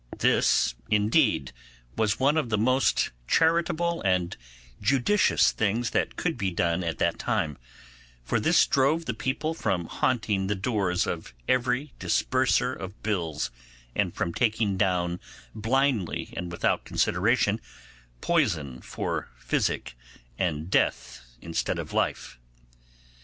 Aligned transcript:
This, 0.17 0.73
indeed, 0.89 1.51
was 1.95 2.19
one 2.19 2.35
of 2.35 2.49
the 2.49 2.57
most 2.57 3.11
charitable 3.27 4.01
and 4.01 4.35
judicious 4.81 5.51
things 5.51 5.91
that 5.91 6.15
could 6.15 6.39
be 6.39 6.49
done 6.49 6.83
at 6.83 6.97
that 6.97 7.19
time, 7.19 7.55
for 8.23 8.39
this 8.39 8.65
drove 8.65 9.05
the 9.05 9.13
people 9.13 9.53
from 9.53 9.85
haunting 9.85 10.47
the 10.47 10.55
doors 10.55 11.05
of 11.05 11.35
every 11.47 11.93
disperser 11.99 12.73
of 12.73 13.03
bills, 13.03 13.51
and 13.93 14.15
from 14.15 14.33
taking 14.33 14.75
down 14.75 15.19
blindly 15.53 16.33
and 16.35 16.51
without 16.51 16.83
consideration 16.83 17.61
poison 18.21 18.81
for 18.81 19.29
physic 19.37 19.93
and 20.35 20.71
death 20.71 21.23
instead 21.43 21.77
of 21.77 21.93
life. 21.93 22.39